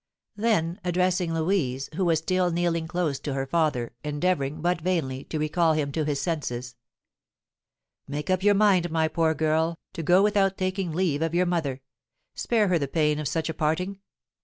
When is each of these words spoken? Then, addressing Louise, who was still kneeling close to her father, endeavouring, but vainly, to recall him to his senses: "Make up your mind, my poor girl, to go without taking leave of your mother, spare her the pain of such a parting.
Then, 0.35 0.79
addressing 0.83 1.31
Louise, 1.31 1.87
who 1.93 2.03
was 2.05 2.17
still 2.17 2.49
kneeling 2.49 2.87
close 2.87 3.19
to 3.19 3.35
her 3.35 3.45
father, 3.45 3.93
endeavouring, 4.03 4.59
but 4.59 4.81
vainly, 4.81 5.25
to 5.25 5.37
recall 5.37 5.73
him 5.73 5.91
to 5.91 6.05
his 6.05 6.19
senses: 6.19 6.75
"Make 8.07 8.31
up 8.31 8.41
your 8.41 8.55
mind, 8.55 8.89
my 8.89 9.07
poor 9.07 9.35
girl, 9.35 9.77
to 9.93 10.01
go 10.01 10.23
without 10.23 10.57
taking 10.57 10.91
leave 10.91 11.21
of 11.21 11.35
your 11.35 11.45
mother, 11.45 11.81
spare 12.33 12.67
her 12.69 12.79
the 12.79 12.87
pain 12.87 13.19
of 13.19 13.27
such 13.27 13.47
a 13.47 13.53
parting. 13.53 13.99